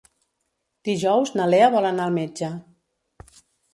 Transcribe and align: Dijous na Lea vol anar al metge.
Dijous 0.87 1.33
na 1.39 1.47
Lea 1.51 1.67
vol 1.75 1.91
anar 1.91 2.07
al 2.07 2.17
metge. 2.19 2.51